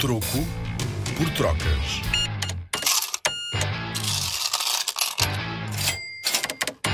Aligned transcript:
Troco 0.00 0.44
por 1.16 1.30
trocas. 1.30 2.02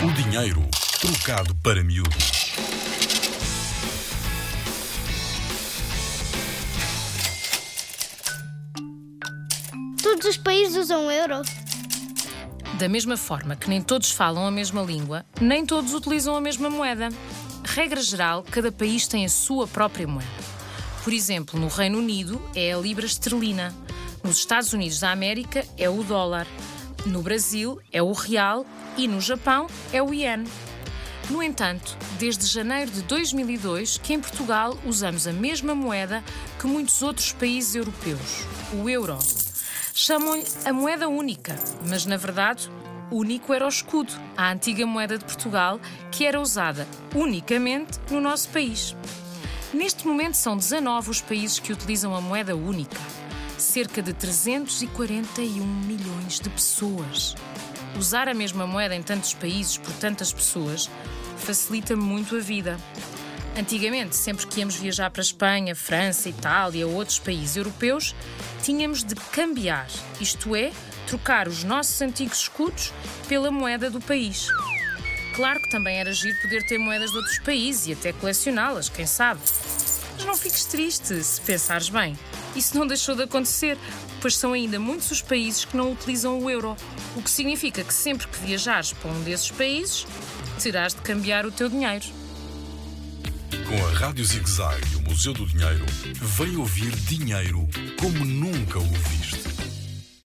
O 0.05 0.13
dinheiro 0.13 0.63
trocado 1.01 1.55
para 1.57 1.83
miúdos. 1.83 2.53
Todos 10.03 10.27
os 10.27 10.37
países 10.37 10.77
usam 10.77 11.07
o 11.07 11.11
euro. 11.11 11.43
Da 12.79 12.89
mesma 12.89 13.17
forma 13.17 13.57
que 13.57 13.69
nem 13.69 13.83
todos 13.83 14.11
falam 14.13 14.47
a 14.47 14.51
mesma 14.51 14.83
língua, 14.83 15.25
nem 15.41 15.67
todos 15.67 15.95
utilizam 15.95 16.37
a 16.37 16.41
mesma 16.41 16.71
moeda. 16.71 17.09
Regra 17.65 18.03
geral, 18.03 18.45
cada 18.49 18.71
país 18.71 19.09
tem 19.09 19.25
a 19.25 19.29
sua 19.29 19.67
própria 19.67 20.07
moeda. 20.07 20.60
Por 21.03 21.15
exemplo, 21.15 21.59
no 21.59 21.69
Reino 21.69 21.99
Unido 21.99 22.41
é 22.55 22.73
a 22.73 22.77
libra 22.77 23.07
esterlina, 23.07 23.75
nos 24.23 24.37
Estados 24.37 24.75
Unidos 24.75 25.01
da 25.01 25.11
América 25.11 25.65
é 25.79 25.89
o 25.89 26.05
dólar, 26.05 26.47
no 27.07 27.23
Brasil 27.23 27.81
é 27.91 28.03
o 28.03 28.13
real 28.13 28.67
e 28.99 29.09
no 29.09 29.19
Japão 29.19 29.67
é 29.93 30.03
o 30.03 30.13
iene. 30.13 30.47
No 31.31 31.43
entanto, 31.43 31.97
desde 32.19 32.45
janeiro 32.45 32.91
de 32.91 33.03
2002 33.03 33.97
que 33.97 34.13
em 34.13 34.21
Portugal 34.21 34.77
usamos 34.85 35.27
a 35.27 35.33
mesma 35.33 35.75
moeda 35.75 36.23
que 36.59 36.67
muitos 36.67 37.01
outros 37.01 37.33
países 37.33 37.75
europeus, 37.75 38.45
o 38.75 38.89
euro. 38.89 39.17
Chamam-lhe 39.95 40.45
a 40.67 40.73
moeda 40.73 41.09
única, 41.09 41.57
mas 41.89 42.05
na 42.05 42.19
verdade, 42.19 42.71
único 43.11 43.55
era 43.55 43.65
o 43.65 43.69
escudo, 43.69 44.13
a 44.37 44.53
antiga 44.53 44.85
moeda 44.87 45.17
de 45.17 45.25
Portugal, 45.25 45.81
que 46.11 46.27
era 46.27 46.41
usada 46.41 46.87
unicamente 47.15 47.99
no 48.11 48.21
nosso 48.21 48.51
país. 48.51 48.95
Neste 49.73 50.05
momento 50.05 50.35
são 50.35 50.57
19 50.57 51.11
os 51.11 51.21
países 51.21 51.61
que 51.61 51.73
utilizam 51.73 52.15
a 52.15 52.21
moeda 52.21 52.57
única. 52.57 52.99
Cerca 53.57 54.03
de 54.03 54.13
341 54.13 55.65
milhões 55.65 56.41
de 56.41 56.51
pessoas. 56.51 57.37
Usar 57.97 58.29
a 58.29 58.35
mesma 58.35 58.67
moeda 58.67 58.97
em 58.97 59.03
tantos 59.03 59.33
países 59.33 59.79
por 59.79 59.93
tantas 59.95 60.33
pessoas 60.33 60.91
facilita 61.37 61.95
muito 61.95 62.37
a 62.37 62.41
vida. 62.41 62.77
Antigamente, 63.57 64.17
sempre 64.17 64.47
que 64.47 64.59
íamos 64.59 64.75
viajar 64.75 65.11
para 65.11 65.23
Espanha, 65.23 65.75
França, 65.77 66.29
Itália 66.29 66.87
ou 66.87 66.95
outros 66.95 67.21
países 67.21 67.57
europeus, 67.57 68.15
tínhamos 68.63 69.05
de 69.05 69.15
cambiar, 69.15 69.87
isto 70.21 70.57
é, 70.57 70.73
trocar 71.07 71.47
os 71.47 71.63
nossos 71.63 72.01
antigos 72.03 72.39
escudos 72.39 72.93
pela 73.29 73.51
moeda 73.51 73.89
do 73.89 74.01
país. 74.01 74.49
Claro 75.41 75.59
que 75.59 75.71
também 75.71 75.97
era 75.97 76.13
giro 76.13 76.37
poder 76.43 76.63
ter 76.65 76.77
moedas 76.77 77.13
de 77.13 77.17
outros 77.17 77.39
países 77.39 77.87
e 77.87 77.95
até 77.95 78.13
colecioná-las, 78.13 78.91
quem 78.91 79.07
sabe. 79.07 79.41
Mas 80.15 80.27
não 80.27 80.37
fiques 80.37 80.67
triste 80.67 81.25
se 81.25 81.41
pensares 81.41 81.89
bem. 81.89 82.15
Isso 82.55 82.77
não 82.77 82.87
deixou 82.87 83.17
de 83.17 83.23
acontecer, 83.23 83.79
pois 84.21 84.37
são 84.37 84.53
ainda 84.53 84.79
muitos 84.79 85.11
os 85.11 85.23
países 85.23 85.65
que 85.65 85.75
não 85.75 85.93
utilizam 85.93 86.39
o 86.39 86.51
euro. 86.51 86.77
O 87.17 87.23
que 87.23 87.31
significa 87.31 87.83
que 87.83 87.95
sempre 87.95 88.29
que 88.29 88.39
viajares 88.41 88.93
para 88.93 89.11
um 89.11 89.23
desses 89.23 89.51
países, 89.51 90.07
terás 90.63 90.93
de 90.93 91.01
cambiar 91.01 91.47
o 91.47 91.51
teu 91.51 91.71
dinheiro. 91.71 92.05
Com 93.67 93.87
a 93.87 93.93
Rádio 93.93 94.27
Zig 94.27 94.47
Zag 94.47 94.79
e 94.93 94.97
o 94.97 95.03
Museu 95.09 95.33
do 95.33 95.47
Dinheiro, 95.47 95.87
vem 96.21 96.55
ouvir 96.59 96.95
dinheiro 96.97 97.67
como 97.99 98.27
nunca 98.27 98.79
o 98.79 98.85
viste. 98.85 99.50